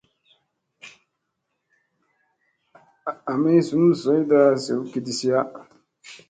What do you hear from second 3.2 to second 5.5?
Ami zum zoyda zew kidisiya.